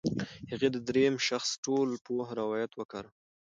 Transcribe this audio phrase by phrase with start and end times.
[0.51, 3.13] هغې د درېیم شخص ټولپوه روایت وکاراوه.